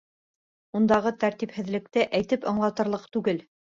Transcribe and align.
Ундағы 0.79 1.11
тәртипһеҙлекте 1.23 2.07
әйтеп 2.21 2.49
аңлатырлыҡ 2.53 3.07
түгел. 3.19 3.45